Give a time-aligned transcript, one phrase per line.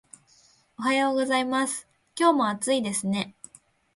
[0.79, 1.87] おはようございます。
[2.19, 3.35] 今日も暑いですね